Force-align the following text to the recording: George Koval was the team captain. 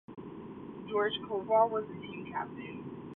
George 0.89 1.13
Koval 1.27 1.69
was 1.69 1.85
the 1.87 2.01
team 2.01 2.25
captain. 2.31 3.03